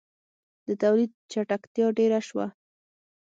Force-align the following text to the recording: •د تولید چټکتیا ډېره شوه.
•د 0.67 0.69
تولید 0.81 1.11
چټکتیا 1.31 1.87
ډېره 1.97 2.19
شوه. 2.27 2.45